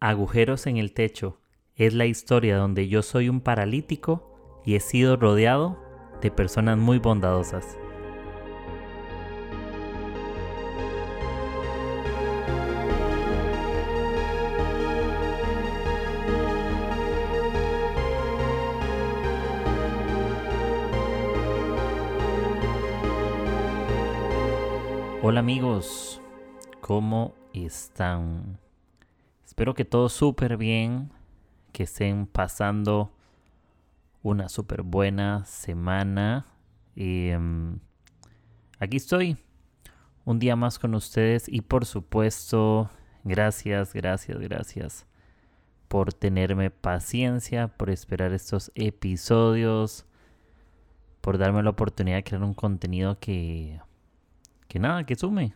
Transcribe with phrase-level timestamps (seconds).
[0.00, 1.40] Agujeros en el techo
[1.74, 5.82] es la historia donde yo soy un paralítico y he sido rodeado
[6.20, 7.78] de personas muy bondadosas.
[25.22, 26.20] Hola amigos,
[26.82, 28.58] ¿cómo están?
[29.46, 31.10] Espero que todo súper bien,
[31.72, 33.12] que estén pasando
[34.22, 36.46] una súper buena semana.
[36.94, 37.78] Y, em,
[38.78, 39.38] aquí estoy,
[40.24, 42.90] un día más con ustedes y por supuesto,
[43.24, 45.06] gracias, gracias, gracias
[45.88, 50.04] por tenerme paciencia, por esperar estos episodios,
[51.20, 53.80] por darme la oportunidad de crear un contenido que
[54.68, 55.54] que nada, que sume,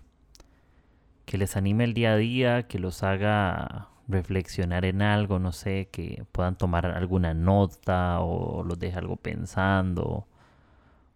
[1.31, 5.89] que les anime el día a día, que los haga reflexionar en algo, no sé,
[5.93, 10.27] que puedan tomar alguna nota o los deje algo pensando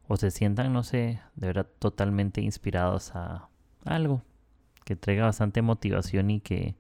[0.07, 3.49] o se sientan, no sé, de verdad totalmente inspirados a
[3.85, 4.23] algo
[4.85, 6.77] que traiga bastante motivación y que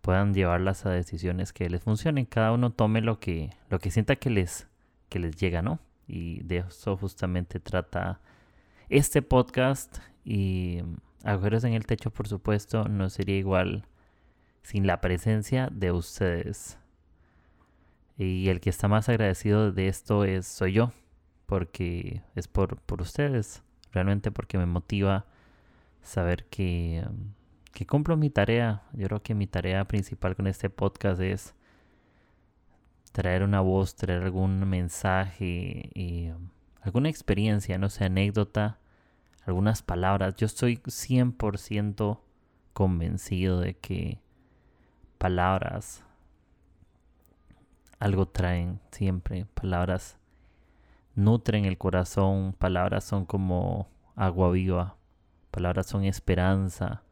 [0.00, 2.24] puedan llevarlas a decisiones que les funcionen.
[2.24, 4.68] Cada uno tome lo que, lo que sienta que les,
[5.08, 5.80] que les llega, ¿no?
[6.06, 8.20] Y de eso justamente trata
[8.88, 10.82] este podcast y
[11.26, 13.84] agujeros en el techo, por supuesto, no sería igual
[14.62, 16.78] sin la presencia de ustedes.
[18.16, 20.92] Y el que está más agradecido de esto es soy yo,
[21.46, 25.26] porque es por, por ustedes, realmente porque me motiva
[26.02, 27.04] saber que,
[27.72, 28.82] que cumplo mi tarea.
[28.92, 31.54] Yo creo que mi tarea principal con este podcast es
[33.12, 36.30] traer una voz, traer algún mensaje y
[36.82, 38.78] alguna experiencia, no sé, anécdota,
[39.46, 40.34] algunas palabras.
[40.36, 42.18] Yo estoy 100%
[42.72, 44.20] convencido de que
[45.18, 46.04] palabras
[47.98, 49.46] algo traen siempre.
[49.54, 50.18] Palabras
[51.14, 54.96] nutren el corazón, palabras son como agua viva,
[55.50, 57.02] palabras son esperanza,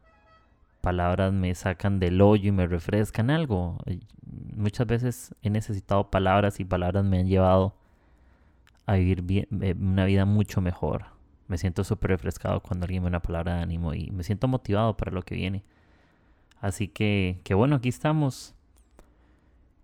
[0.81, 3.77] palabras me sacan del hoyo y me refrescan algo.
[4.55, 7.75] Muchas veces he necesitado palabras y palabras me han llevado
[8.85, 11.14] a vivir eh, una vida mucho mejor.
[11.47, 14.47] Me siento súper refrescado cuando alguien me da una palabra de ánimo y me siento
[14.47, 15.63] motivado para lo que viene.
[16.59, 18.55] Así que, que bueno, aquí estamos.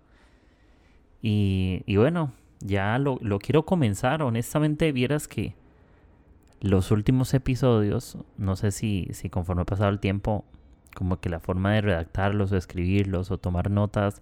[1.22, 4.22] Y, y bueno, ya lo, lo quiero comenzar.
[4.24, 5.56] Honestamente, vieras que
[6.64, 10.46] los últimos episodios, no sé si, si conforme ha pasado el tiempo,
[10.96, 14.22] como que la forma de redactarlos o escribirlos o tomar notas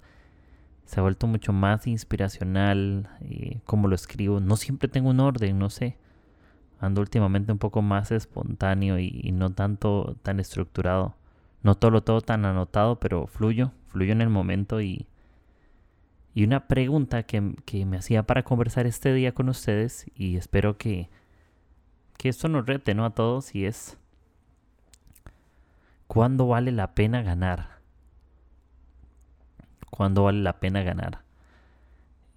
[0.92, 4.42] se ha vuelto mucho más inspiracional y como lo escribo.
[4.42, 5.98] No siempre tengo un orden, no sé.
[6.82, 11.16] Ando últimamente un poco más espontáneo y, no tanto tan estructurado.
[11.64, 15.08] No todo todo tan anotado, pero fluyo, fluyo en el momento y,
[16.34, 20.78] y una pregunta que, que, me hacía para conversar este día con ustedes y espero
[20.78, 21.10] que,
[22.18, 23.06] que esto nos rete ¿no?
[23.06, 23.98] a todos y es
[26.12, 27.80] ¿Cuándo vale la pena ganar?
[29.90, 31.22] ¿Cuándo vale la pena ganar?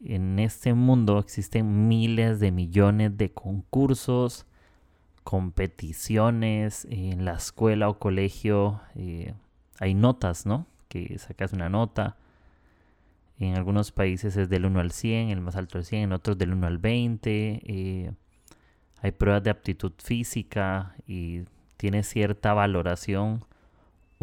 [0.01, 4.47] En este mundo existen miles de millones de concursos,
[5.25, 8.81] competiciones en la escuela o colegio.
[8.95, 9.35] Eh,
[9.81, 10.69] hay notas, ¿no?
[10.89, 12.17] Que sacas una nota.
[13.41, 16.39] En algunos países es del 1 al 100, el más alto al 100, en otros
[16.39, 17.61] del 1 al 20.
[17.65, 18.13] Eh,
[19.01, 21.43] hay pruebas de aptitud física y
[21.77, 23.45] tiene cierta valoración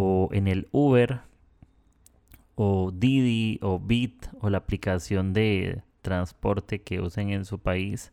[0.02, 1.22] o en el Uber
[2.56, 8.12] o Didi o Bit o la aplicación de transporte que usen en su país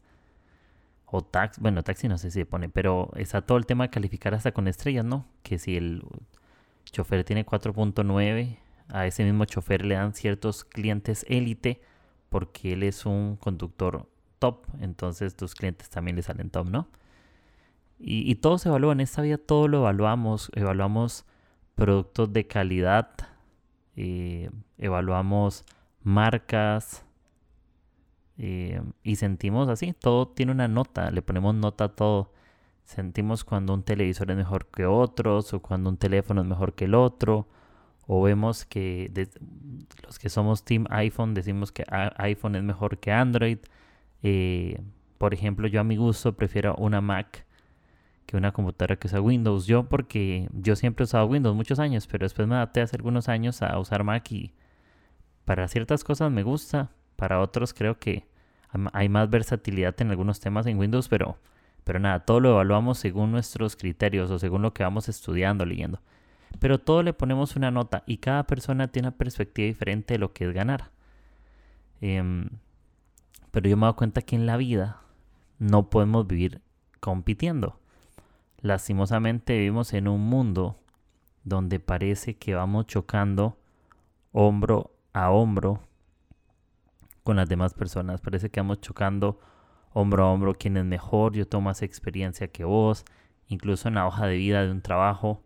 [1.06, 3.91] o taxi, bueno, taxi no sé si se pone, pero está todo el tema de
[3.91, 5.25] calificar hasta con estrellas, ¿no?
[5.43, 6.03] Que si el
[6.84, 8.59] chofer tiene 4.9,
[8.91, 11.81] a ese mismo chofer le dan ciertos clientes élite
[12.28, 14.06] porque él es un conductor
[14.38, 16.89] top, entonces tus clientes también le salen top, ¿no?
[17.98, 21.24] Y, y todo se evalúa, en esta vida todo lo evaluamos, evaluamos
[21.78, 23.09] productos de calidad,
[23.95, 25.65] eh, evaluamos
[26.03, 27.04] marcas
[28.36, 32.33] eh, y sentimos así, todo tiene una nota, le ponemos nota a todo.
[32.84, 36.86] Sentimos cuando un televisor es mejor que otros o cuando un teléfono es mejor que
[36.86, 37.47] el otro.
[38.07, 39.13] O vemos que
[40.03, 41.84] los que somos Team iPhone decimos que
[42.16, 43.59] iPhone es mejor que Android.
[44.22, 44.80] Eh,
[45.19, 47.47] por ejemplo, yo a mi gusto prefiero una Mac
[48.28, 49.66] que una computadora que usa Windows.
[49.66, 53.27] Yo porque yo siempre he usado Windows muchos años, pero después me adapté hace algunos
[53.30, 54.53] años a usar Mac y
[55.47, 58.27] para ciertas cosas me gusta, para otros creo que
[58.92, 61.39] hay más versatilidad en algunos temas en Windows, pero,
[61.84, 66.03] pero nada, todo lo evaluamos según nuestros criterios o según lo que vamos estudiando, leyendo.
[66.59, 70.34] Pero todo le ponemos una nota y cada persona tiene una perspectiva diferente de lo
[70.34, 70.91] que es ganar.
[72.03, 72.51] Em,
[73.53, 75.01] pero yo me he dado cuenta que en la vida
[75.59, 76.60] no podemos vivir
[77.01, 77.80] compitiendo.
[78.60, 80.81] Lastimosamente vivimos en un mundo
[81.45, 83.57] donde parece que vamos chocando
[84.33, 85.81] hombro a hombro
[87.22, 88.21] con las demás personas.
[88.21, 89.39] Parece que vamos chocando
[89.93, 93.05] hombro a hombro quién es mejor, yo tengo más experiencia que vos,
[93.47, 95.41] incluso en la hoja de vida de un trabajo.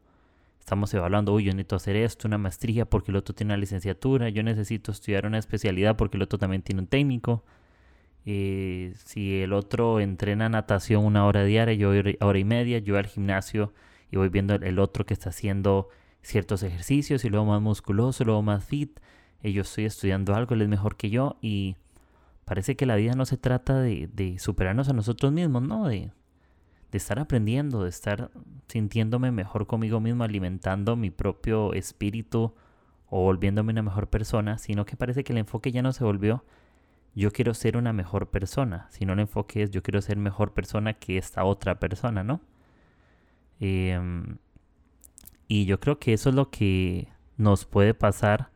[0.59, 4.31] Estamos evaluando, uy, yo necesito hacer esto, una maestría porque el otro tiene una licenciatura,
[4.31, 7.45] yo necesito estudiar una especialidad porque el otro también tiene un técnico.
[8.25, 11.91] Eh, si el otro entrena natación una hora diaria, yo
[12.21, 13.73] hora y media, yo al gimnasio
[14.11, 15.89] y voy viendo el otro que está haciendo
[16.23, 19.01] ciertos ejercicios y luego más musculoso, luego más fit.
[19.43, 21.77] Y yo estoy estudiando algo, él es mejor que yo y
[22.45, 25.89] parece que la vida no se trata de, de superarnos a nosotros mismos, ¿no?
[25.89, 26.13] De,
[26.93, 28.31] de estar aprendiendo, de estar
[28.69, 32.55] sintiéndome mejor conmigo mismo, alimentando mi propio espíritu
[33.09, 36.45] o volviéndome una mejor persona, sino que parece que el enfoque ya no se volvió
[37.15, 40.95] yo quiero ser una mejor persona, sino el enfoque es yo quiero ser mejor persona
[40.95, 42.41] que esta otra persona, ¿no?
[43.61, 44.39] Em,
[45.49, 48.51] y yo creo que eso es lo que nos puede pasar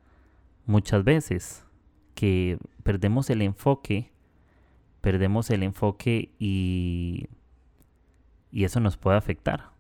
[0.64, 1.66] muchas veces,
[2.14, 4.10] que perdemos el enfoque,
[5.00, 7.28] perdemos el enfoque y,
[8.50, 9.70] y eso nos puede afectar.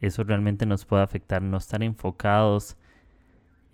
[0.00, 2.76] Eso realmente nos puede afectar, no estar enfocados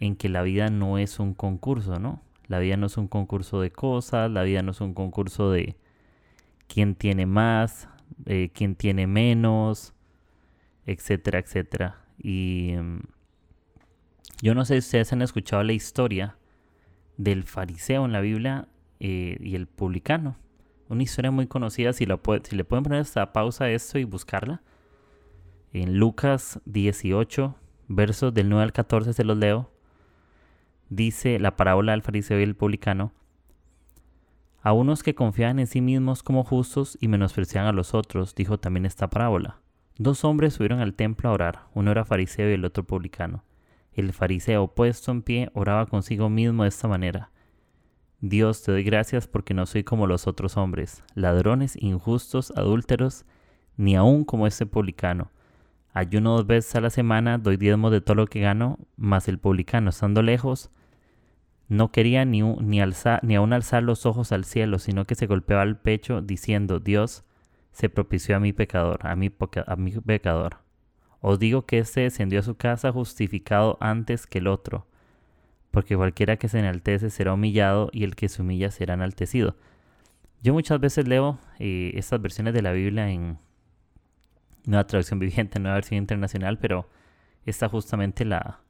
[0.00, 2.22] en que la vida no es un concurso, ¿no?
[2.48, 5.76] La vida no es un concurso de cosas, la vida no es un concurso de
[6.68, 7.88] quién tiene más,
[8.26, 9.94] eh, quién tiene menos,
[10.86, 12.04] etcétera, etcétera.
[12.18, 13.00] Y mm,
[14.42, 16.36] yo no sé si ustedes han escuchado la historia
[17.16, 18.68] del fariseo en la Biblia
[19.00, 20.36] eh, y el publicano.
[20.88, 24.62] Una historia muy conocida, si le pueden poner esta pausa a esto y buscarla.
[25.72, 27.56] En Lucas 18,
[27.88, 29.70] versos del 9 al 14 se los leo
[30.88, 33.12] dice la parábola del fariseo y el publicano,
[34.66, 38.58] a unos que confían en sí mismos como justos y menosprecian a los otros, dijo
[38.58, 39.60] también esta parábola.
[39.96, 43.44] Dos hombres subieron al templo a orar, uno era fariseo y el otro publicano.
[43.92, 47.30] El fariseo, puesto en pie, oraba consigo mismo de esta manera.
[48.20, 53.24] Dios, te doy gracias porque no soy como los otros hombres, ladrones, injustos, adúlteros,
[53.76, 55.30] ni aun como este publicano.
[55.96, 59.38] Ayuno dos veces a la semana, doy diezmo de todo lo que gano, mas el
[59.38, 60.70] publicano, estando lejos,
[61.68, 65.26] no quería ni, ni, alzar, ni aún alzar los ojos al cielo, sino que se
[65.26, 67.24] golpeaba el pecho diciendo, Dios
[67.72, 69.32] se propició a mi pecador, a mi,
[69.66, 70.58] a mi pecador.
[71.22, 74.86] Os digo que éste descendió a su casa justificado antes que el otro,
[75.70, 79.56] porque cualquiera que se enaltece será humillado y el que se humilla será enaltecido.
[80.42, 83.38] Yo muchas veces leo eh, estas versiones de la Biblia en
[84.66, 86.88] nueva traducción viviente, nueva versión internacional, pero
[87.44, 88.60] esta justamente la,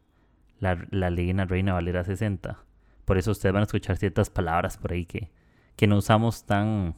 [0.61, 2.59] la, la leí en la Reina Valera 60.
[3.05, 5.31] Por eso ustedes van a escuchar ciertas palabras por ahí que,
[5.77, 6.95] que no usamos tan,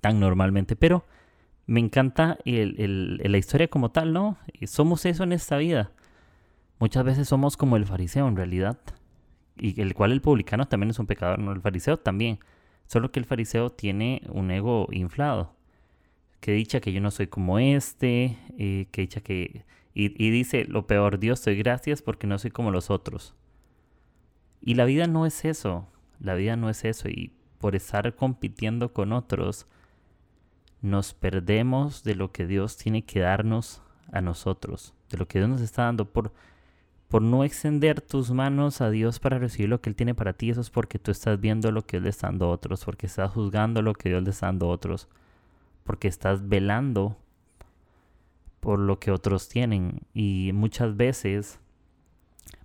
[0.00, 0.76] tan normalmente.
[0.76, 1.04] Pero
[1.66, 4.38] me encanta el, la historia como tal, ¿no?
[4.66, 5.92] Somos eso en esta vida.
[6.78, 8.78] Muchas veces somos como el fariseo en realidad.
[9.56, 11.52] Y el cual el publicano también es un pecador, ¿no?
[11.52, 12.38] El fariseo también.
[12.86, 15.55] Solo que el fariseo tiene un ego inflado.
[16.40, 18.38] Que dicha que yo no soy como este.
[18.58, 19.64] Eh, que dicha que...
[19.98, 23.34] Y, dice, lo peor, Dios, doy gracias porque no soy como los otros.
[24.60, 25.88] Y la vida no es eso,
[26.20, 27.08] la vida no es eso.
[27.08, 29.66] Y por estar compitiendo con otros,
[30.82, 33.80] nos perdemos de lo que Dios tiene que darnos
[34.12, 36.32] a nosotros, de lo que Dios nos está dando por,
[37.08, 40.50] por no extender tus manos a Dios para recibir lo que Él tiene para ti.
[40.50, 43.06] Eso es porque tú estás viendo lo que Dios le está dando a otros, porque
[43.06, 45.08] estás juzgando lo que Dios le está dando a otros,
[45.86, 47.16] porque estás velando
[48.60, 50.00] por lo que otros tienen.
[50.12, 51.60] Y muchas veces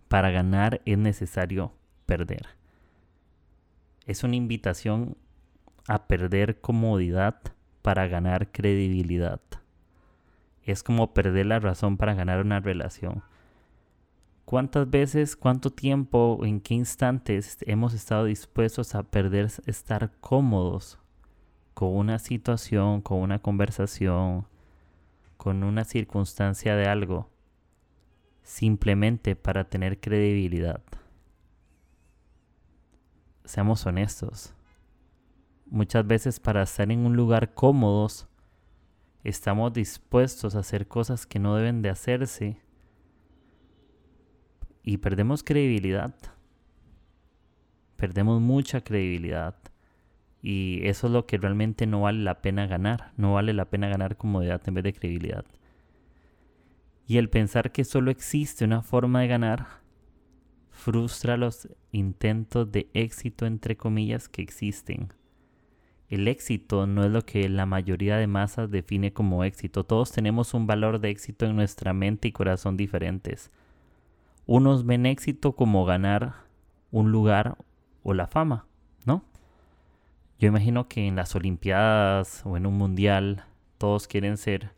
[0.08, 1.72] para ganar es necesario
[2.06, 2.48] perder.
[4.06, 5.16] Es una invitación
[5.88, 7.40] a perder comodidad
[7.82, 9.40] para ganar credibilidad.
[10.64, 13.24] Es como perder la razón para ganar una relación.
[14.46, 21.01] ¿Cuántas veces, cuánto tiempo, en qué instantes hemos estado dispuestos a perder estar cómodos
[21.82, 24.46] con una situación, con una conversación,
[25.36, 27.32] con una circunstancia de algo,
[28.44, 30.84] simplemente para tener credibilidad?
[33.46, 34.54] seamos honestos.
[35.66, 38.28] Muchas veces para estar en un lugar cómodos,
[39.24, 42.62] estamos dispuestos a hacer cosas que no deben de hacerse
[44.84, 46.14] y perdemos credibilidad.
[47.98, 49.56] Perdemos mucha credibilidad.
[50.42, 53.12] Y eso es lo que realmente no vale la pena ganar.
[53.18, 55.46] No vale la pena ganar comodidad en vez de credibilidad.
[57.08, 59.68] Y el pensar que solo existe una forma de ganar
[60.70, 65.14] frustra los intentos de éxito entre comillas que existen.
[66.10, 69.86] El éxito no es lo que la mayoría de masas define como éxito.
[69.86, 73.52] Todos tenemos un valor de éxito en nuestra mente y corazón diferentes.
[74.46, 76.34] Unos ven éxito como ganar
[76.92, 77.58] un lugar
[78.04, 78.66] o la fama.
[80.42, 83.46] Yo imagino que en las Olimpiadas o en un mundial
[83.78, 84.72] todos quieren ser,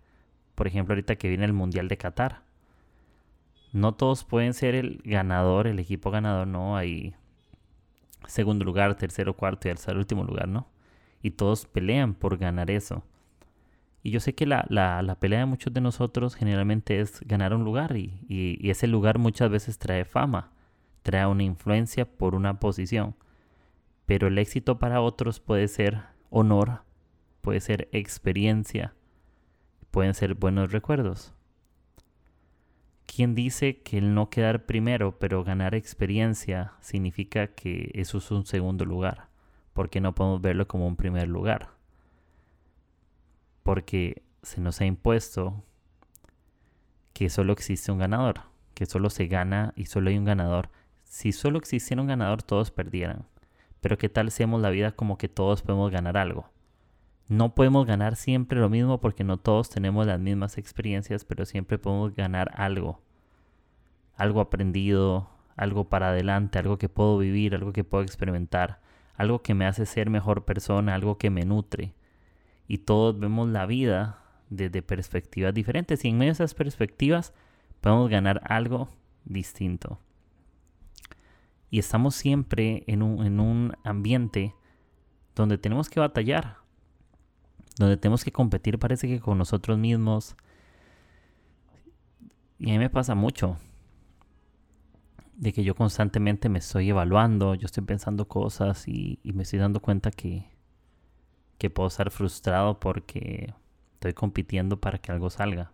[0.55, 2.41] por ejemplo, ahorita que viene el Mundial de Qatar.
[3.71, 6.75] No todos pueden ser el ganador, el equipo ganador, no.
[6.75, 7.15] Hay
[8.27, 10.67] segundo lugar, tercero, cuarto y el último lugar, ¿no?
[11.21, 13.01] Y todos pelean por ganar eso.
[14.03, 17.63] Y yo sé que la, la, pelea de muchos de nosotros generalmente es ganar un
[17.63, 20.51] lugar y, y ese lugar muchas veces trae fama,
[21.03, 23.15] trae una influencia por una posición.
[24.05, 26.83] Pero el éxito para otros puede ser honor,
[27.41, 28.93] puede ser experiencia,
[29.91, 31.33] pueden ser buenos recuerdos.
[33.05, 38.45] ¿Quién dice que el no quedar primero pero ganar experiencia significa que eso es un
[38.45, 39.29] segundo lugar?
[39.73, 41.69] Porque no podemos verlo como un primer lugar.
[43.61, 45.63] Porque se nos ha impuesto
[47.13, 48.41] que solo existe un ganador,
[48.73, 50.69] que solo se gana y solo hay un ganador.
[51.03, 53.27] Si solo existiera un ganador, todos perdieran.
[53.83, 54.29] Pero ¿qué tal
[54.61, 56.49] la vida como que todos podemos ganar algo?
[57.27, 61.77] No podemos ganar siempre lo mismo porque no todos tenemos las mismas experiencias, pero siempre
[61.77, 63.01] podemos ganar algo.
[64.15, 68.79] Algo aprendido, algo para adelante, algo que puedo vivir, algo que puedo experimentar,
[69.15, 71.93] algo que me hace ser mejor persona, algo que me nutre.
[72.69, 77.33] Y todos vemos la vida desde perspectivas diferentes y en medio de esas perspectivas
[77.81, 78.87] podemos ganar algo
[79.25, 79.99] distinto.
[81.73, 84.53] Y estamos siempre en un, en un ambiente
[85.33, 86.57] donde tenemos que batallar,
[87.79, 90.35] donde tenemos que competir, parece que con nosotros mismos.
[92.59, 93.57] Y a mí me pasa mucho
[95.35, 99.57] de que yo constantemente me estoy evaluando, yo estoy pensando cosas y, y, me estoy
[99.57, 100.45] dando cuenta que,
[101.57, 103.51] que puedo estar frustrado porque
[103.93, 105.71] estoy compitiendo para que algo salga.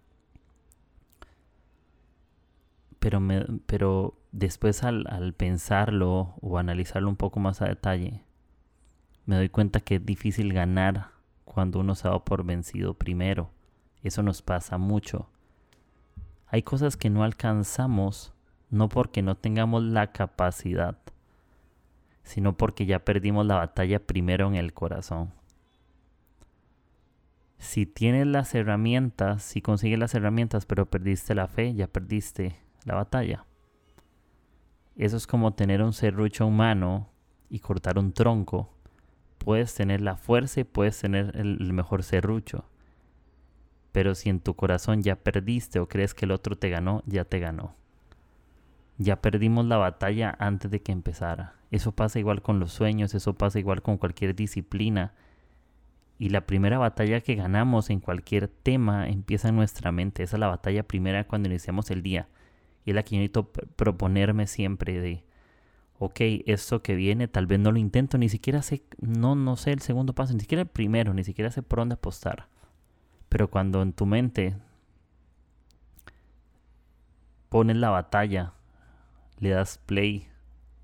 [3.00, 8.24] Pero, me, pero después al, al pensarlo o analizarlo un poco más a detalle,
[9.26, 11.12] me doy cuenta que es difícil ganar
[11.46, 13.52] cuando uno se da por vencido primero.
[14.04, 15.30] Eso nos pasa mucho.
[16.48, 18.34] Hay cosas que no alcanzamos
[18.70, 20.98] no porque no tengamos la capacidad,
[22.24, 25.32] sino porque ya perdimos la batalla primero en el corazón.
[27.58, 32.56] Si tienes las herramientas, si consigues las herramientas, pero perdiste la fe, ya perdiste
[32.86, 33.46] la batalla.
[34.96, 37.10] Eso es como tener un serrucho humano
[37.50, 38.70] y cortar un tronco
[39.40, 42.66] puedes tener la fuerza y puedes tener el, mejor serrucho.
[43.92, 47.26] Pero si en tu corazón ya perdiste o crees que el otro te ganó, ya
[47.26, 47.74] te ganó.
[48.98, 51.56] Ya perdimos la batalla antes de que empezara.
[51.72, 55.14] Eso pasa igual con los sueños, eso pasa igual con cualquier disciplina.
[56.20, 60.22] Y la primera batalla que ganamos en cualquier tema empieza en nuestra mente.
[60.22, 62.28] Esa es la batalla primera cuando iniciamos el día.
[62.86, 63.04] Y es la
[63.76, 65.24] proponerme siempre de
[66.00, 69.74] ok, esto que viene, tal vez no lo intento, ni siquiera sé, no, no sé
[69.74, 72.48] el segundo paso, ni siquiera el primero, ni siquiera sé por dónde apostar.
[73.28, 74.56] Pero cuando en tu mente
[77.50, 78.54] pones la batalla,
[79.40, 80.28] le das play,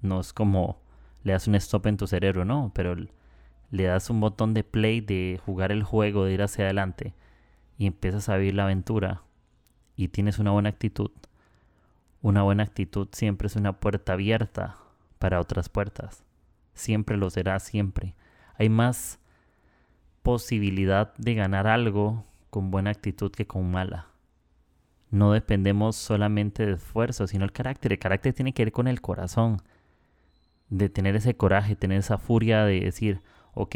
[0.01, 0.79] no es como
[1.23, 2.95] le das un stop en tu cerebro, no, pero
[3.71, 7.13] le das un botón de play de jugar el juego, de ir hacia adelante
[7.77, 9.23] y empiezas a vivir la aventura
[9.95, 11.11] y tienes una buena actitud.
[12.25, 14.77] Una buena actitud siempre es una puerta abierta
[15.19, 16.23] para otras puertas.
[16.73, 18.15] Siempre lo será, siempre.
[18.57, 19.19] Hay más
[20.23, 24.07] posibilidad de ganar algo con buena actitud que con mala.
[25.11, 27.91] No dependemos solamente de esfuerzo, sino el carácter.
[27.91, 29.61] El carácter tiene que ver con el corazón.
[30.69, 33.21] De tener ese coraje, tener esa furia de decir,
[33.53, 33.75] ok,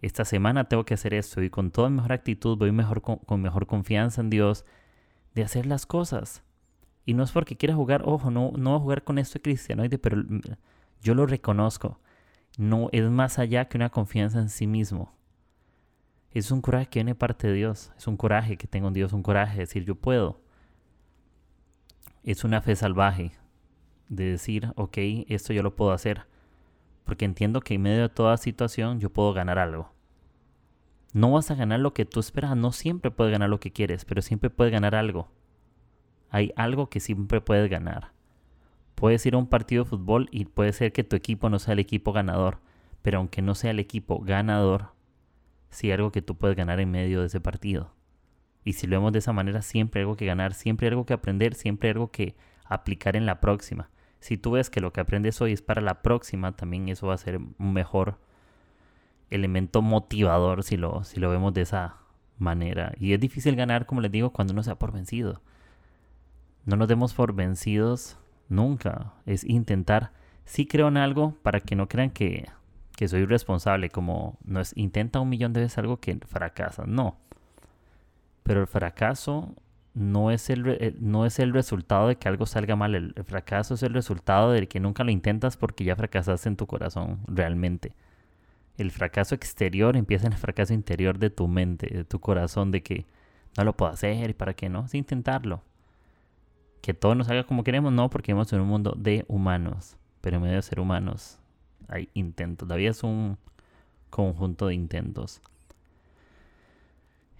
[0.00, 3.42] esta semana tengo que hacer esto y con toda mejor actitud, voy mejor con, con
[3.42, 4.64] mejor confianza en Dios,
[5.34, 6.42] de hacer las cosas.
[7.04, 9.42] Y no es porque quiera jugar, ojo, no, no voy a jugar con esto de
[9.42, 10.22] cristianoide, pero
[11.02, 11.98] yo lo reconozco.
[12.58, 15.12] No es más allá que una confianza en sí mismo.
[16.32, 17.92] Es un coraje que viene parte de Dios.
[17.96, 20.40] Es un coraje que tengo en Dios, un coraje de decir yo puedo.
[22.22, 23.32] Es una fe salvaje
[24.08, 26.26] de decir, ok, esto yo lo puedo hacer.
[27.04, 29.92] Porque entiendo que en medio de toda situación yo puedo ganar algo.
[31.12, 34.04] No vas a ganar lo que tú esperas, no siempre puedes ganar lo que quieres,
[34.04, 35.28] pero siempre puedes ganar algo.
[36.30, 38.12] Hay algo que siempre puedes ganar.
[38.94, 41.72] Puedes ir a un partido de fútbol y puede ser que tu equipo no sea
[41.72, 42.58] el equipo ganador,
[43.02, 44.92] pero aunque no sea el equipo ganador,
[45.70, 47.92] sí hay algo que tú puedes ganar en medio de ese partido.
[48.64, 51.06] Y si lo vemos de esa manera, siempre hay algo que ganar, siempre hay algo
[51.06, 53.90] que aprender, siempre hay algo que aplicar en la próxima.
[54.20, 57.14] Si tú ves que lo que aprendes hoy es para la próxima, también eso va
[57.14, 58.18] a ser un mejor
[59.30, 61.96] elemento motivador si lo, si lo vemos de esa
[62.38, 62.92] manera.
[62.98, 65.40] Y es difícil ganar, como les digo, cuando uno se da por vencido.
[66.64, 69.14] No nos demos por vencidos nunca.
[69.26, 70.12] Es intentar.
[70.44, 72.48] Sí creo en algo para que no crean que,
[72.96, 73.90] que soy responsable.
[73.90, 76.84] Como no es intenta un millón de veces algo que fracasa.
[76.86, 77.16] No.
[78.42, 79.54] Pero el fracaso
[79.94, 82.94] no es el, eh, no es el resultado de que algo salga mal.
[82.94, 86.66] El, fracaso es el resultado de que nunca lo intentas porque ya fracasaste en tu
[86.66, 87.92] corazón realmente.
[88.78, 92.82] El fracaso exterior empieza en el fracaso interior de tu mente, de tu corazón, de
[92.82, 93.06] que
[93.56, 95.62] no lo puedo hacer y para qué no, es intentarlo.
[96.80, 100.36] Que todo nos haga como queremos, no, porque vivimos en un mundo de humanos, pero
[100.36, 101.38] en medio de ser humanos
[101.88, 102.68] hay intentos.
[102.68, 103.36] La vida es un
[104.08, 105.40] conjunto de intentos.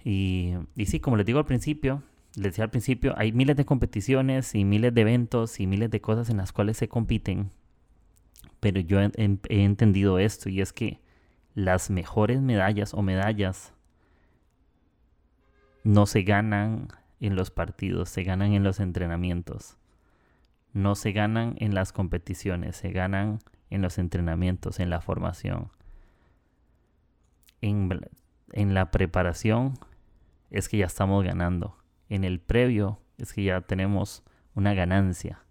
[0.05, 2.03] Y, y sí, como les digo al principio,
[2.37, 6.01] les decía al principio, hay miles de competiciones y miles de eventos y miles de
[6.01, 7.51] cosas en las cuales se compiten.
[8.61, 9.11] Pero yo he,
[9.49, 11.01] entendido esto y es que
[11.55, 13.73] las mejores medallas o medallas
[15.83, 16.89] no se ganan
[17.21, 19.77] en los partidos, se ganan en los entrenamientos.
[20.73, 25.71] No se ganan en las competiciones, se ganan en los entrenamientos, en la formación.
[27.61, 27.91] En,
[28.75, 29.75] la preparación
[30.51, 31.77] es que ya estamos ganando.
[32.09, 34.25] En el previo es que ya tenemos
[34.55, 35.45] una ganancia.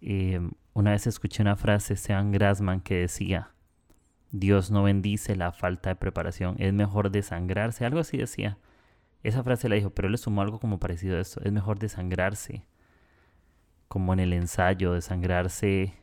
[0.00, 3.50] Em, una vez escuché una frase de Sean Grassman que decía,
[4.32, 8.58] Dios no bendice la falta de preparación, es mejor desangrarse, algo así decía.
[9.22, 11.78] Esa frase la dijo, pero él le sumó algo como parecido a esto, es mejor
[11.78, 12.64] desangrarse,
[13.88, 15.94] como en el ensayo, desangrarse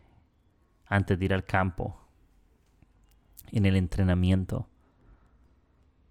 [0.86, 2.00] antes de ir al campo,
[3.52, 4.68] en el entrenamiento.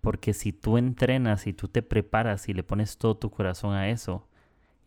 [0.01, 3.89] Porque si tú entrenas y tú te preparas y le pones todo tu corazón a
[3.89, 4.29] eso,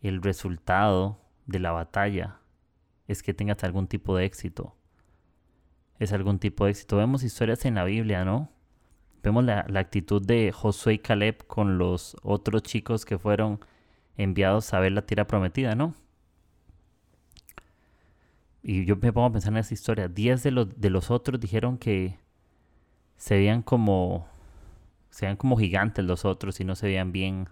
[0.00, 2.40] el resultado de la batalla
[3.06, 4.76] es que tengas algún tipo de éxito.
[5.98, 6.96] Es algún tipo de éxito.
[6.96, 8.50] Vemos historias en la Biblia, ¿no?
[9.22, 13.60] Vemos la, actitud de Josué y Caleb con los otros chicos que fueron
[14.16, 15.94] enviados a ver la tierra prometida, ¿no?
[18.62, 20.08] Y yo me pongo a pensar en esa historia.
[20.08, 22.18] Diez de los, de los otros dijeron que
[23.16, 24.28] se veían como
[25.10, 27.48] se veían como gigantes los otros y no se veían bien.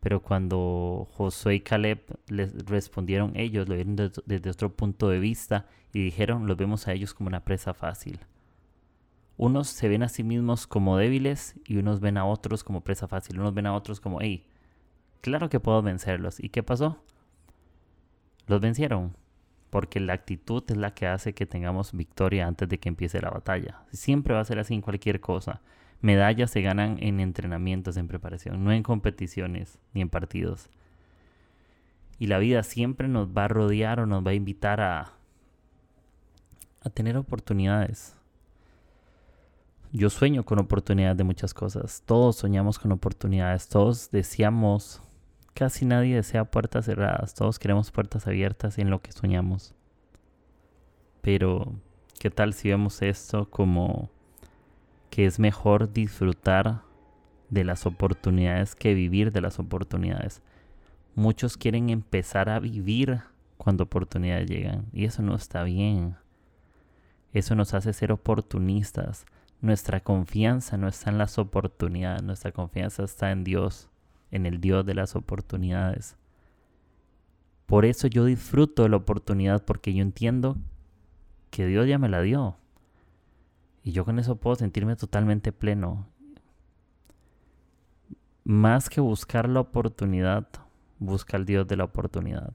[0.00, 5.66] Pero cuando Josué y Caleb les respondieron ellos, lo vieron desde, otro punto de vista
[5.92, 8.20] y dijeron, los vemos a ellos como una presa fácil.
[9.36, 13.08] Unos se ven a sí mismos como débiles y unos ven a otros como presa
[13.08, 13.40] fácil.
[13.40, 14.46] Unos ven a otros como, hey,
[15.20, 16.38] claro que puedo vencerlos.
[16.38, 17.02] ¿Y qué pasó?
[18.46, 19.16] Los vencieron.
[19.70, 23.30] Porque la actitud es la que hace que tengamos victoria antes de que empiece la
[23.30, 23.82] batalla.
[23.90, 25.60] Siempre va a ser así en cualquier cosa
[26.04, 30.68] medallas se ganan en entrenamientos, en preparación, no en competiciones ni en partidos.
[32.18, 35.12] Y la vida siempre nos va a rodear o nos va a invitar a,
[36.82, 38.14] a tener oportunidades.
[39.96, 42.02] Yo sueño con oportunidades de muchas cosas.
[42.04, 43.68] Todos soñamos con oportunidades.
[43.68, 45.00] Todos deseamos,
[45.54, 47.34] casi nadie desea puertas cerradas.
[47.34, 49.72] Todos queremos puertas abiertas en lo que soñamos.
[51.22, 51.74] Pero,
[52.18, 54.10] ¿qué tal si vemos esto como
[55.10, 56.82] que es mejor disfrutar
[57.48, 60.42] de las oportunidades que vivir de las oportunidades.
[61.14, 63.20] Muchos quieren empezar a vivir
[63.56, 66.16] cuando oportunidades llegan y eso no está bien.
[67.32, 69.24] Eso nos hace ser oportunistas.
[69.64, 73.88] Nuestra confianza no está en las oportunidades, nuestra confianza está en Dios,
[74.30, 76.18] en el Dios de las oportunidades.
[77.64, 80.58] Por eso yo disfruto de la oportunidad porque yo entiendo
[81.48, 82.58] que Dios ya me la dio.
[83.82, 86.06] Y yo con eso puedo sentirme totalmente pleno.
[88.44, 90.46] Más que buscar la oportunidad,
[90.98, 92.52] busca al Dios de la oportunidad.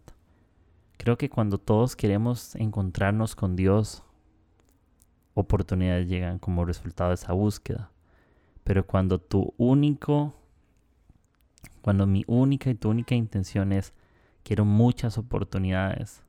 [0.98, 4.04] Creo que cuando todos queremos encontrarnos con Dios,
[5.34, 7.92] oportunidades llegan como resultado de esa búsqueda.
[8.64, 10.36] Pero cuando tu único,
[11.82, 13.94] cuando mi única y tu única intención es
[14.44, 16.24] quiero muchas oportunidades,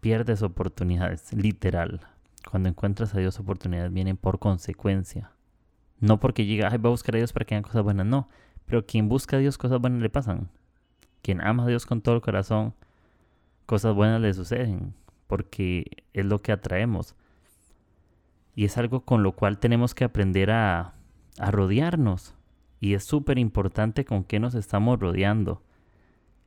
[0.00, 2.00] pierdes oportunidades, literal.
[2.48, 5.32] Cuando encuentras a Dios, oportunidades vienen por consecuencia.
[5.98, 8.28] No porque llega, ay, voy a buscar a Dios para que hagan cosas buenas, no.
[8.66, 10.48] Pero quien busca a Dios, cosas buenas le pasan.
[11.22, 12.74] Quien ama a Dios con todo el corazón,
[13.66, 14.94] cosas buenas le suceden.
[15.26, 17.14] Porque es lo que atraemos.
[18.54, 20.94] Y es algo con lo cual tenemos que aprender a,
[21.38, 22.34] rodearnos.
[22.80, 25.62] Y es súper importante con qué nos estamos rodeando.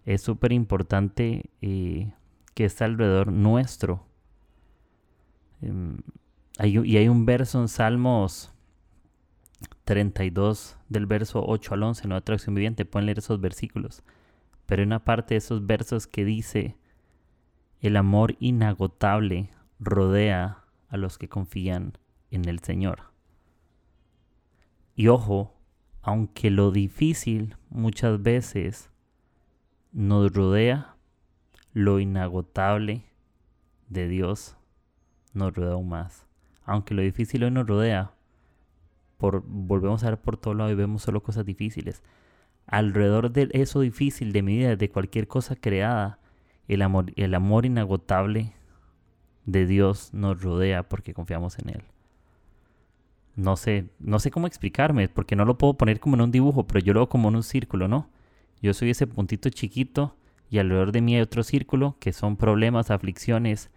[0.06, 2.14] Es súper importante eh,
[2.56, 4.10] que está alrededor nuestro
[5.62, 5.98] Em,
[6.64, 8.52] y hay un verso en Salmos
[9.86, 14.04] 32, del verso 8 al 11, Nueva Traducción Viviente, pueden leer esos versículos.
[14.66, 16.76] Pero hay una parte de esos versos que dice,
[17.82, 21.98] el amor inagotable rodea a los que confían
[22.32, 23.04] en el Señor.
[24.96, 25.54] Y ojo,
[26.02, 28.90] aunque lo difícil muchas veces
[29.92, 30.96] nos rodea,
[31.74, 33.06] lo inagotable
[33.88, 34.58] de Dios
[35.34, 36.26] nos rodea aún más.
[36.66, 38.12] Aunque lo difícil hoy nos rodea,
[39.18, 42.04] por, volvemos a ver por todo lado y vemos solo cosas difíciles.
[42.68, 46.20] Alrededor de eso difícil de mi vida, de cualquier cosa creada,
[46.70, 48.54] el amor, el amor inagotable
[49.46, 51.84] de Dios nos rodea porque confiamos en Él.
[53.36, 56.68] No sé, no sé cómo explicarme, porque no lo puedo poner como en un dibujo,
[56.68, 58.10] pero yo lo veo como en un círculo, ¿no?
[58.62, 60.16] Yo soy ese puntito chiquito
[60.50, 63.72] y alrededor de mí hay otro círculo que son problemas, aflicciones,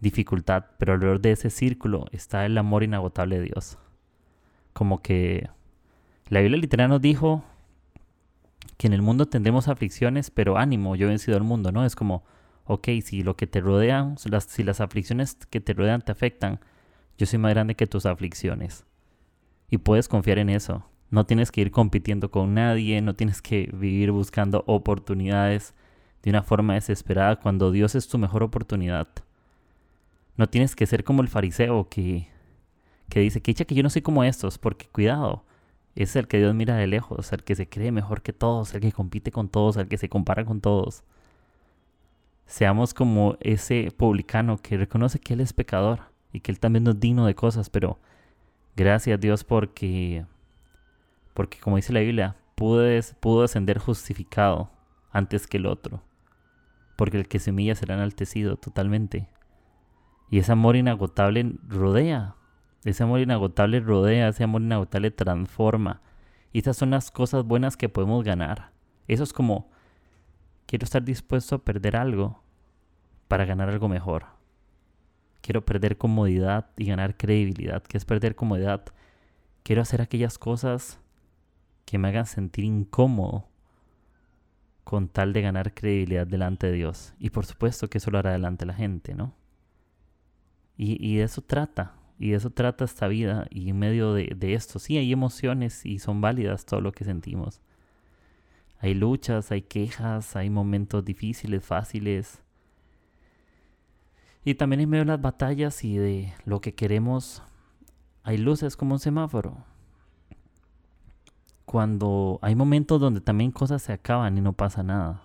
[0.00, 3.78] dificultad, pero alrededor de ese círculo está el amor inagotable de Dios.
[4.72, 5.48] Como que
[6.28, 7.44] la Biblia literal nos dijo
[8.78, 11.84] que en el mundo tendremos aflicciones, pero ánimo, yo he vencido al mundo, ¿no?
[11.84, 12.24] Es como,
[12.64, 16.60] ok, si lo que te rodean, si las aflicciones que te rodean te afectan,
[17.18, 18.86] yo soy más grande que tus aflicciones.
[19.68, 20.86] Y puedes confiar en eso.
[21.10, 25.74] No tienes que ir compitiendo con nadie, no tienes que vivir buscando oportunidades
[26.22, 29.08] de una forma desesperada cuando Dios es tu mejor oportunidad.
[30.36, 32.28] No tienes que ser como el fariseo que,
[33.08, 35.44] que dice, que que yo no soy como estos, porque cuidado,
[35.98, 38.80] es el que Dios mira de lejos, el que se cree mejor que todos, el
[38.80, 41.02] que compite con todos, el que se compara con todos.
[42.46, 46.92] Seamos como ese publicano que reconoce que Él es pecador y que Él también no
[46.92, 47.98] es digno de cosas, pero
[48.76, 50.24] gracias a Dios porque,
[51.34, 52.84] porque como dice la Biblia, pudo,
[53.18, 54.70] pudo descender justificado
[55.10, 56.00] antes que el otro,
[56.96, 59.28] porque el que se humilla será enaltecido totalmente.
[60.30, 62.36] Y ese amor inagotable rodea,
[62.84, 66.00] ese amor inagotable rodea, ese amor inagotable transforma.
[66.52, 68.70] Y esas son las cosas buenas que podemos ganar.
[69.06, 69.70] Eso es como,
[70.66, 72.42] quiero estar dispuesto a perder algo
[73.28, 74.26] para ganar algo mejor.
[75.40, 77.82] Quiero perder comodidad y ganar credibilidad.
[77.82, 78.84] ¿Qué es perder comodidad?
[79.62, 81.00] Quiero hacer aquellas cosas
[81.84, 83.48] que me hagan sentir incómodo
[84.84, 87.14] con tal de ganar credibilidad delante de Dios.
[87.18, 89.34] Y por supuesto que eso lo hará delante de la gente, ¿no?
[90.78, 93.46] Y, de eso trata, y de eso trata esta vida.
[93.50, 97.04] Y en medio de, de, esto, sí, hay emociones y son válidas todo lo que
[97.04, 97.60] sentimos.
[98.80, 102.42] Hay luchas, hay quejas, hay momentos difíciles, fáciles.
[104.44, 107.42] Y también en medio de las batallas y de lo que queremos,
[108.24, 109.64] hay luces como un semáforo.
[111.64, 115.22] Cuando hay momentos donde también cosas se acaban y no pasa nada.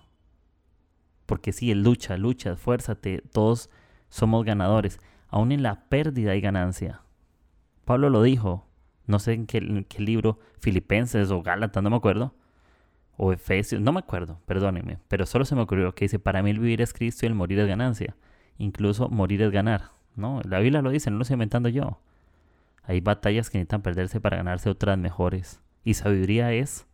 [1.25, 3.69] Porque sí, lucha, lucha, esfuérzate, todos
[4.09, 4.99] somos ganadores
[5.33, 7.01] aún en la pérdida hay ganancia.
[7.85, 8.67] Pablo lo dijo,
[9.07, 9.61] no sé en qué,
[9.97, 12.35] libro, Filipenses o Gálatas, no me acuerdo,
[13.17, 16.51] o Efesios, no me acuerdo, perdónenme, pero solo se me ocurrió que dice, para mí
[16.51, 18.15] el vivir es Cristo y el morir es ganancia,
[18.59, 20.39] incluso morir es ganar, ¿no?
[20.47, 21.99] La Biblia lo dice, no lo estoy inventando yo.
[22.83, 25.61] Hay batallas que necesitan perderse para ganarse otras mejores.
[25.83, 26.85] Y sabiduría es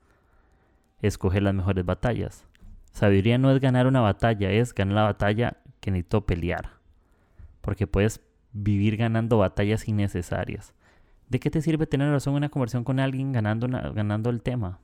[1.02, 2.46] escoger las mejores batallas.
[2.94, 6.70] Sabiduría no es ganar una batalla, es ganar la batalla que necesito pelear.
[7.62, 8.22] Porque puedes
[8.54, 10.74] vivir ganando batallas innecesarias.
[11.30, 14.80] ¿De qué te sirve tener razón en una conversación con alguien ganando, ganando el tema?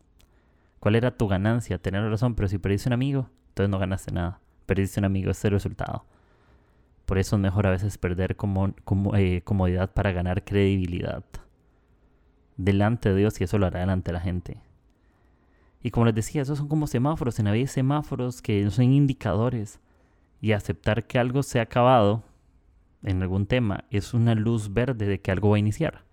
[0.80, 1.80] ¿Cuál era tu ganancia?
[1.80, 4.39] Tener razón, pero si perdiste un amigo, entonces no ganaste nada.
[4.65, 6.06] Perdiste un amigo, ese es el resultado.
[7.06, 8.36] Por eso es mejor a veces perder
[9.15, 11.23] eh, comodidad para ganar credibilidad
[12.58, 14.62] delante de Dios y eso lo hará delante de la gente.
[15.82, 17.38] Y como les decía, esos son como semáforos.
[17.38, 19.80] En la vida hay semáforos que son indicadores.
[20.41, 22.23] Y aceptar que algo se ha acabado
[23.03, 26.03] en algún tema es una luz verde de que algo va a iniciar.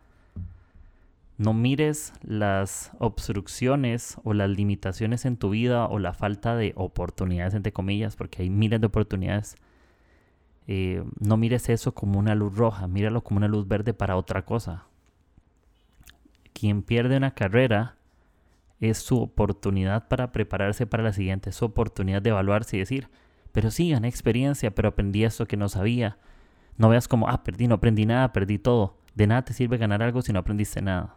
[1.38, 7.54] No mires las obstrucciones o las limitaciones en tu vida o la falta de oportunidades,
[7.54, 9.56] entre comillas, porque hay miles de oportunidades.
[10.68, 14.44] Eh, no mires eso como una luz roja, míralo como una luz verde para otra
[14.44, 14.84] cosa.
[16.52, 17.96] Quien pierde una carrera
[18.78, 23.08] es su oportunidad para prepararse para la siguiente, su oportunidad de evaluarse y decir,
[23.52, 26.18] pero sí, gané experiencia, pero aprendí eso que no sabía,
[26.76, 28.98] no veas como, ah, perdí, no aprendí nada, perdí todo.
[29.14, 31.16] De nada te sirve ganar algo si no aprendiste nada.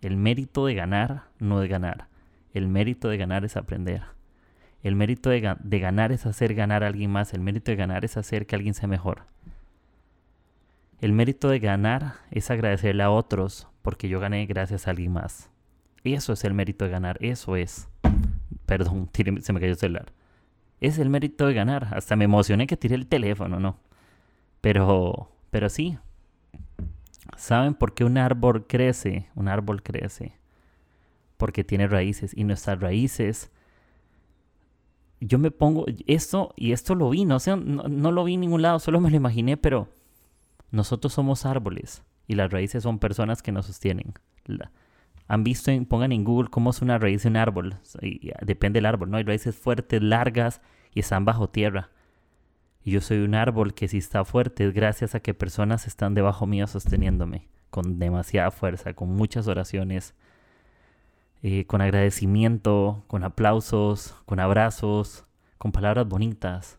[0.00, 2.08] El mérito de ganar no es ganar.
[2.54, 4.02] El mérito de ganar es aprender.
[4.82, 7.34] El mérito de, ganar es hacer ganar a alguien más.
[7.34, 9.26] El mérito de ganar es hacer que alguien sea mejor.
[11.00, 15.50] El mérito de ganar es agradecerle a otros porque yo gané gracias a alguien más.
[16.02, 17.18] Eso es el mérito de ganar.
[17.20, 17.88] Eso es.
[18.64, 20.12] Perdón, se me cayó el celular.
[20.80, 21.88] Es el mérito de ganar.
[21.92, 23.78] Hasta me emocioné que tiré el teléfono, ¿no?
[24.60, 25.98] Pero, Pero sí,
[27.36, 29.28] ¿saben por qué un árbol crece?
[29.34, 30.40] Un árbol crece
[31.40, 33.50] porque tiene raíces y nuestras raíces
[35.20, 38.62] yo me pongo esto y esto lo vi, no sé, no, lo vi en ningún
[38.62, 39.88] lado, solo me lo imaginé, pero
[40.70, 44.14] nosotros somos árboles y las raíces son personas que nos sostienen.
[45.28, 47.76] han visto, pongan en Google cómo es una raíz de un árbol,
[48.42, 49.16] depende del árbol, ¿no?
[49.16, 50.60] Hay raíces fuertes, largas
[50.94, 51.90] y están bajo tierra.
[52.82, 56.14] Y yo soy un árbol que si está fuerte es gracias a que personas están
[56.14, 60.14] debajo mío sosteniéndome con demasiada fuerza, con muchas oraciones,
[61.42, 65.24] eh, con agradecimiento, con aplausos, con abrazos,
[65.58, 66.78] con palabras bonitas.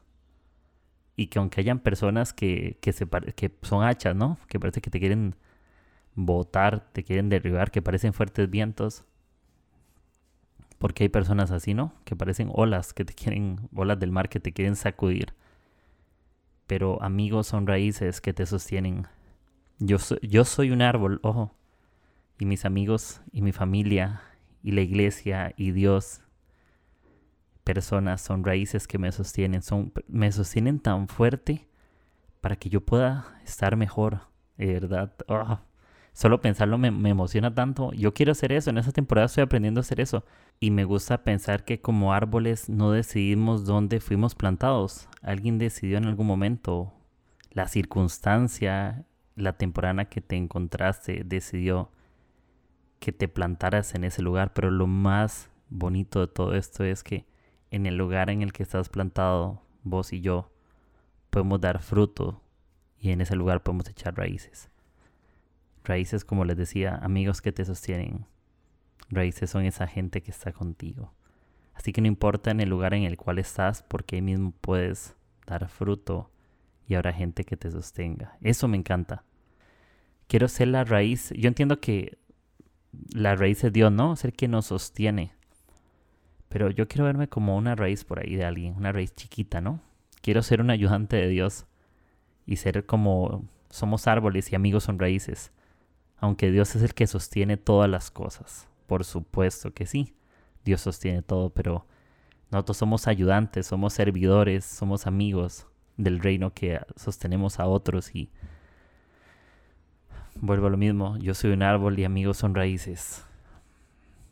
[1.15, 4.37] Y que aunque hayan personas que, que, se que son hachas, ¿no?
[4.47, 5.35] Que parece que te quieren
[6.15, 9.05] botar, te quieren derribar, que parecen fuertes vientos.
[10.77, 11.93] Porque hay personas así, ¿no?
[12.05, 15.33] Que parecen olas, que te quieren, olas del mar que te quieren sacudir.
[16.71, 19.05] Pero amigos son raíces que te sostienen.
[19.79, 21.53] Yo, yo soy un árbol, ojo.
[22.39, 24.21] Y mis amigos y mi familia
[24.63, 26.21] y la iglesia y Dios,
[27.65, 31.67] personas, son raíces que me sostienen, son, me sostienen tan fuerte
[32.39, 34.21] para que yo pueda estar mejor,
[34.57, 35.13] verdad.
[35.27, 35.63] Ah,
[36.13, 37.91] solo pensarlo me, emociona tanto.
[37.93, 40.25] Yo quiero hacer eso, en esta temporada estoy aprendiendo a hacer eso.
[40.59, 45.07] Y me gusta pensar que como árboles no decidimos dónde fuimos plantados.
[45.21, 46.93] Alguien decidió en algún momento,
[47.51, 51.91] la circunstancia, la temporada que te encontraste, decidió
[52.99, 57.25] que te plantaras en ese lugar, pero lo más bonito de todo esto es que
[57.71, 60.51] en el lugar en el que estás plantado, vos y yo,
[61.31, 62.43] podemos dar fruto
[62.99, 64.70] y en ese lugar podemos echar raíces.
[65.83, 68.25] Raíces, como les decía, amigos que te sostienen.
[69.09, 71.13] Raíces son esa gente que está contigo.
[71.73, 75.15] Así que no importa en el lugar en el cual estás, porque ahí mismo puedes
[75.47, 76.29] dar fruto
[76.87, 78.37] y habrá gente que te sostenga.
[78.41, 79.23] Eso me encanta.
[80.27, 81.33] Quiero ser la raíz.
[81.35, 82.17] Yo entiendo que
[83.13, 84.15] la raíz es Dios, ¿no?
[84.15, 85.33] Ser quien nos sostiene.
[86.49, 89.81] Pero yo quiero verme como una raíz por ahí de alguien, una raíz chiquita, ¿no?
[90.21, 91.65] Quiero ser un ayudante de Dios
[92.45, 95.51] y ser como somos árboles y amigos son raíces.
[96.21, 98.69] Aunque Dios es el que sostiene todas las cosas.
[98.87, 100.15] Por supuesto que sí,
[100.63, 101.85] Dios sostiene todo, pero
[102.51, 108.29] nosotros somos ayudantes, somos servidores, somos amigos del reino que sostenemos a otros y
[110.35, 113.25] vuelvo a lo mismo, yo soy un árbol y amigos son raíces.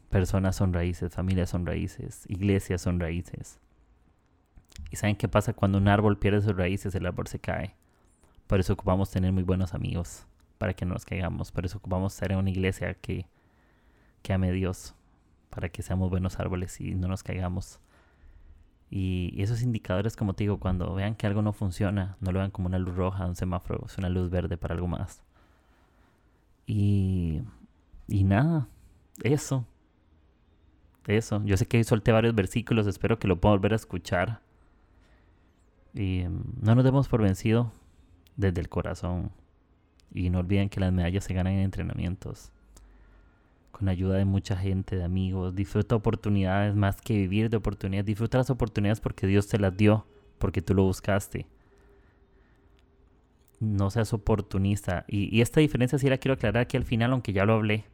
[0.09, 3.59] Personas son raíces, familias son raíces, iglesias son raíces.
[4.91, 6.93] ¿Y saben qué pasa cuando un árbol pierde sus raíces?
[6.95, 7.75] El árbol se cae.
[8.47, 10.25] Por eso ocupamos tener muy buenos amigos,
[10.59, 11.51] para que no nos caigamos.
[11.51, 13.25] Por eso ocupamos estar en una iglesia que,
[14.21, 14.93] que ame a Dios,
[15.49, 17.79] para que seamos buenos árboles y no nos caigamos.
[18.91, 22.51] Y esos indicadores, como te digo, cuando vean que algo no funciona, no lo vean
[22.51, 25.23] como una luz roja, un semáforo, es una luz verde para algo más.
[26.67, 27.41] Y,
[28.07, 28.67] y nada,
[29.23, 29.65] eso.
[31.07, 31.41] Eso.
[31.45, 34.41] Yo sé que solté varios versículos, espero que lo puedan volver a escuchar.
[35.93, 37.71] Y em, no nos demos por vencido
[38.35, 39.31] desde el corazón.
[40.13, 42.51] Y no olviden que las medallas se ganan en entrenamientos.
[43.71, 45.55] Con ayuda de mucha gente, de amigos.
[45.55, 48.05] Disfruta oportunidades más que vivir de oportunidades.
[48.05, 50.05] Disfruta las oportunidades porque Dios te las dio,
[50.37, 51.47] porque tú lo buscaste
[53.59, 55.05] no seas oportunista.
[55.07, 57.85] Y, esta diferencia sí la quiero aclarar aquí al final, aunque ya lo hablé.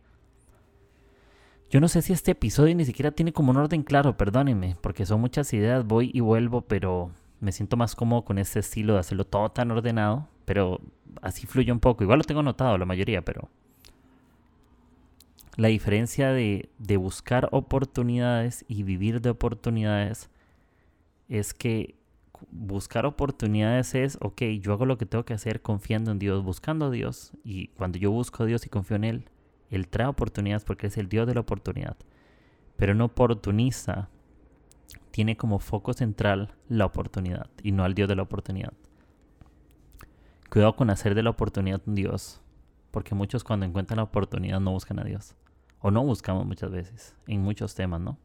[1.70, 5.06] Yo no sé si este episodio ni siquiera tiene como un orden claro, perdónenme, porque
[5.06, 9.00] son muchas ideas, voy y vuelvo, pero me siento más cómodo con este estilo de
[9.00, 10.80] hacerlo todo tan ordenado, pero
[11.22, 12.04] así fluye un poco.
[12.04, 13.50] Igual lo tengo anotado la mayoría, pero
[15.58, 20.30] la diferencia de, de buscar oportunidades y vivir de oportunidades
[21.28, 21.96] es que
[22.52, 26.86] buscar oportunidades es, ok, yo hago lo que tengo que hacer confiando en Dios, buscando
[26.86, 27.32] a Dios.
[27.44, 29.30] Y cuando yo busco a Dios y confío en Él,
[29.70, 31.98] Él trae oportunidades porque es el Dios de la oportunidad.
[32.78, 34.10] Pero un oportunista
[35.12, 38.74] tiene como foco central la oportunidad y no al Dios de la oportunidad.
[40.56, 42.40] Cuidado con hacer de la oportunidad un Dios,
[42.92, 45.36] porque muchos cuando encuentran la oportunidad no buscan a Dios.
[45.82, 48.18] O no buscamos muchas veces, en muchos temas, ¿no?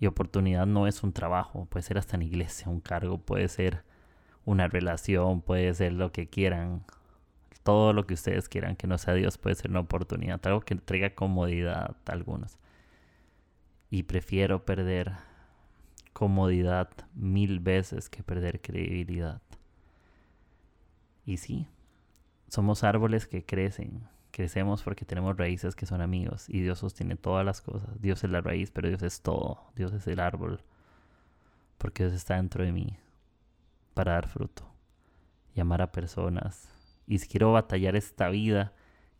[0.00, 3.84] Y oportunidad no es un trabajo, puede ser hasta en iglesia, un cargo, puede ser
[4.44, 6.82] una relación, puede ser lo que quieran.
[7.62, 10.74] Todo lo que ustedes quieran que no sea Dios puede ser una oportunidad, algo que
[10.74, 12.58] traiga comodidad a algunos.
[13.88, 15.12] Y prefiero perder
[16.12, 19.40] comodidad mil veces que perder credibilidad.
[21.30, 21.68] Y sí,
[22.48, 27.44] somos árboles que crecen, Crecemos porque tenemos raíces que son amigos y Dios sostiene todas
[27.44, 28.00] las cosas.
[28.00, 29.60] Dios es la raíz, pero Dios es todo.
[29.74, 30.60] Dios es el árbol.
[31.78, 32.96] Porque Dios está dentro de mí
[33.94, 34.64] para dar fruto
[35.54, 36.68] y amar a personas
[37.06, 38.72] Y si quiero batallar esta vida,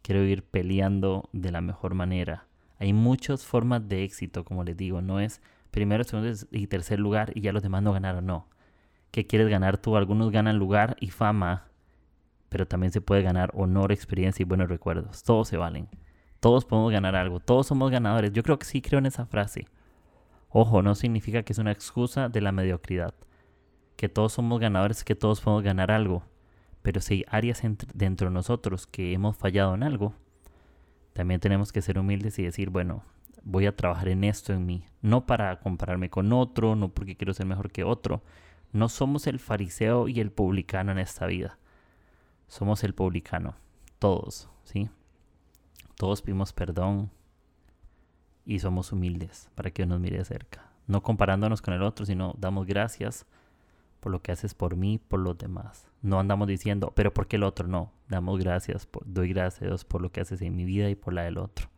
[0.02, 2.46] quiero ir peleando de la mejor manera.
[2.78, 7.32] Hay muchas formas de éxito, como les digo, no es primero, segundo y tercer lugar
[7.34, 8.48] y ya los demás no ganaron, no.
[9.10, 9.96] ¿Qué quieres ganar tú?
[9.96, 11.69] Algunos ganan lugar y fama,
[12.50, 15.22] pero también se puede ganar honor, experiencia y buenos recuerdos.
[15.22, 15.88] Todos se valen.
[16.40, 17.40] Todos podemos ganar algo.
[17.40, 18.32] Todos somos ganadores.
[18.32, 19.68] Yo creo que sí creo en esa frase.
[20.50, 23.14] Ojo, no significa que es una excusa de la mediocridad.
[23.96, 26.24] Que todos somos ganadores, que todos podemos ganar algo.
[26.82, 27.62] Pero si hay áreas
[27.94, 30.14] dentro de nosotros que hemos fallado en algo,
[31.12, 33.04] también tenemos que ser humildes y decir, bueno,
[33.44, 34.84] voy a trabajar en esto en mí.
[35.02, 38.22] No para compararme con otro, no porque quiero ser mejor que otro.
[38.72, 41.58] No somos el fariseo y el publicano en esta vida.
[42.50, 43.54] Somos el publicano.
[44.00, 44.90] Todos, ¿sí?
[45.94, 47.08] Todos pedimos perdón
[48.44, 50.68] y somos humildes para que nos mire de cerca.
[50.88, 53.24] No comparándonos con el otro, sino damos gracias
[54.00, 55.86] por lo que haces por mí, por los demás.
[56.02, 57.92] No andamos diciendo, pero ¿por qué el otro no?
[58.08, 61.14] Damos gracias, doy gracias a Dios por lo que haces en mi vida y por
[61.14, 61.68] la del otro.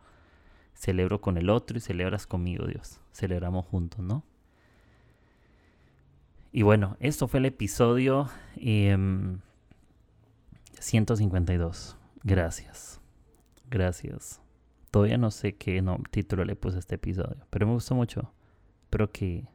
[0.72, 2.98] Celebro con el otro y celebras conmigo, Dios.
[3.12, 4.24] Celebramos juntos, ¿no?
[6.50, 8.30] Y bueno, esto fue el episodio
[10.82, 11.96] 152.
[11.96, 13.00] Em, gracias.
[13.70, 14.40] Gracias.
[14.90, 18.32] Todavía no sé qué título le puse a este episodio, pero me gustó mucho.
[18.84, 19.48] Espero que,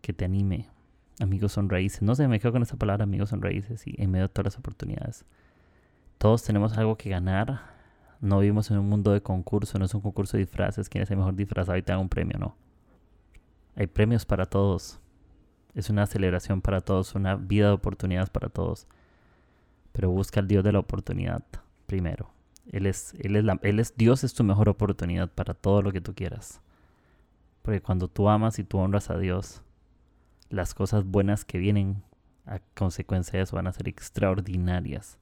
[0.00, 0.68] que te anime
[1.18, 2.02] Amigos son raíces.
[2.02, 4.46] No sé, me quedo con esa palabra, amigos son raíces, y en medio de todas
[4.54, 5.24] las oportunidades.
[6.18, 7.74] Todos tenemos algo que ganar.
[8.20, 10.88] No vivimos en un mundo de concurso, no es un concurso de disfraces.
[10.88, 12.56] Quién es el mejor disfrazado y te da un premio, no.
[13.76, 15.00] Hay premios para todos.
[15.74, 18.86] Es una celebración para todos, una vida de oportunidades para todos.
[19.96, 21.42] Pero busca al Dios de la oportunidad
[21.86, 22.28] primero.
[22.70, 25.90] Él es, él es, la, él es Dios es tu mejor oportunidad para todo lo
[25.90, 26.60] que tú quieras.
[27.62, 29.62] Porque cuando tú amas y tú honras a Dios,
[30.50, 32.02] las cosas buenas que vienen
[32.44, 35.16] a consecuencia de eso van a ser extraordinarias.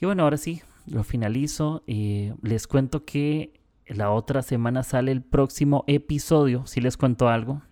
[0.00, 1.82] Y bueno, ahora sí, lo finalizo.
[1.88, 6.66] y les cuento que la otra semana sale el próximo episodio.
[6.66, 7.62] Si les cuento algo.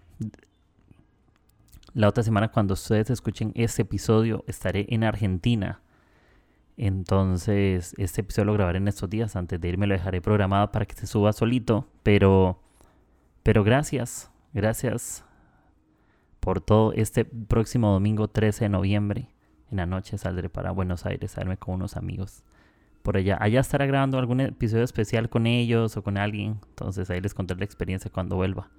[1.92, 5.81] La otra semana cuando ustedes escuchen este episodio estaré en Argentina.
[6.76, 9.35] Entonces, este episodio lo grabaré en estos días.
[9.35, 11.88] Antes de irme lo dejaré programado para que se suba solito.
[12.05, 12.62] Pero,
[13.42, 14.31] pero gracias.
[14.53, 15.24] Gracias
[16.38, 19.29] por todo este próximo domingo 13 de noviembre.
[19.70, 22.44] En la noche saldré para Buenos Aires a verme con unos amigos
[23.03, 23.37] por allá.
[23.40, 26.61] Allá estará grabando algún episodio especial con ellos o con alguien.
[26.68, 28.70] Entonces ahí les contaré la experiencia cuando vuelva.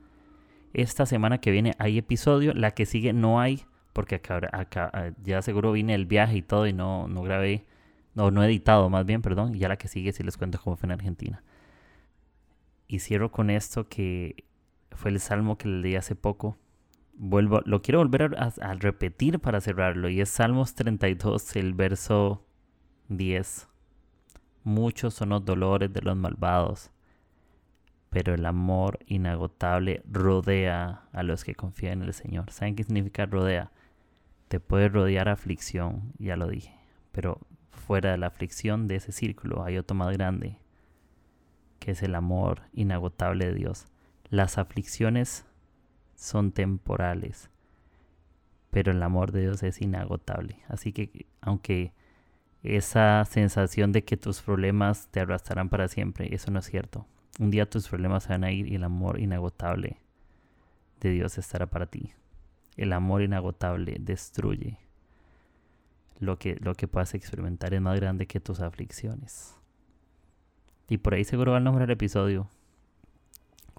[0.73, 2.53] Esta semana que viene hay episodio.
[2.53, 3.65] La que sigue no hay.
[3.93, 7.65] Porque acá, ya seguro vine el viaje y todo y no, no grabé.
[8.15, 9.55] No, no he editado más bien, perdón.
[9.55, 11.43] Y ya la que sigue sí les cuento cómo fue en Argentina.
[12.87, 14.45] Y cierro con esto que
[14.91, 16.57] fue el salmo que le leí hace poco
[17.21, 22.43] vuelvo, lo quiero volver a, repetir para cerrarlo, y es Salmos 32, el verso
[23.09, 23.67] 10.
[24.63, 26.91] Muchos son los dolores de los malvados,
[28.11, 32.51] pero el amor inagotable rodea a los que confían en el Señor.
[32.51, 33.71] ¿Saben qué significa rodea?
[34.49, 36.75] Te puede rodear aflicción, ya lo dije,
[37.13, 40.57] pero fuera de la aflicción de ese círculo hay otro más grande,
[41.79, 43.85] que es el amor inagotable de Dios.
[44.29, 45.45] Las aflicciones
[46.15, 47.49] son temporales,
[48.71, 50.57] pero el amor de Dios es inagotable.
[50.67, 51.93] Así que aunque
[52.61, 57.07] esa sensación de que tus problemas te arrastrarán para siempre, eso no es cierto.
[57.39, 59.97] Un día tus problemas se van a ir y el amor inagotable
[60.99, 62.13] de Dios estará para ti.
[62.77, 64.77] El amor inagotable destruye.
[66.19, 69.55] Lo que, lo que puedas experimentar es más grande que tus aflicciones.
[70.87, 72.47] Y por ahí seguro va el nombre del episodio.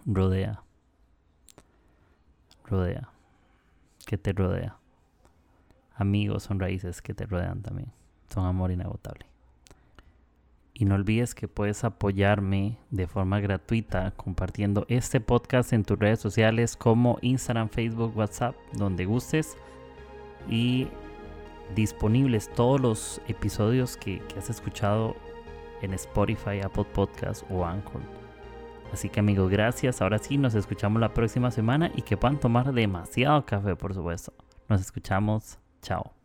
[0.05, 0.65] Rodea
[2.73, 3.11] rodea,
[4.07, 4.79] que te rodea.
[5.95, 7.93] Amigos son raíces que te rodean también.
[8.33, 9.27] Son amor inagotable.
[10.75, 16.21] Y no olvides que puedes apoyarme de forma gratuita compartiendo este podcast en tus redes
[16.21, 19.57] sociales como Instagram, Facebook, WhatsApp, donde gustes.
[20.49, 20.89] Y
[21.75, 25.17] disponibles todos los episodios que, has escuchado
[25.83, 28.01] en Spotify, Apple Podcast o Anchor.
[28.93, 30.03] Así que amigos, gracias.
[30.03, 34.33] Ahora sí, nos escuchamos la próxima semana y que puedan tomar demasiado café, por supuesto.
[34.69, 35.59] Nos escuchamos.
[35.81, 36.22] Chao.